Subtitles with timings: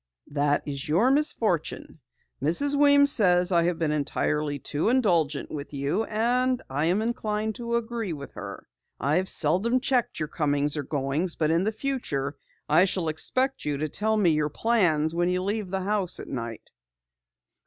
[0.31, 1.99] "That is your misfortune.
[2.41, 2.73] Mrs.
[2.73, 7.75] Weems says I have been entirely too indulgent with you, and I am inclined to
[7.75, 8.67] agree with her.
[8.99, 12.35] I've seldom checked your comings or goings, but in the future
[12.67, 16.27] I shall expect you to tell me your plans when you leave the house at
[16.27, 16.71] night."